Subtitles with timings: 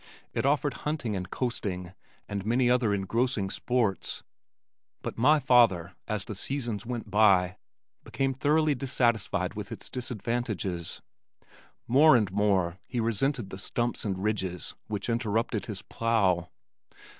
[0.33, 1.93] It offered hunting and coasting
[2.27, 4.23] and many other engrossing sports,
[5.03, 7.57] but my father, as the seasons went by,
[8.03, 11.03] became thoroughly dissatisfied with its disadvantages.
[11.87, 16.49] More and more he resented the stumps and ridges which interrupted his plow.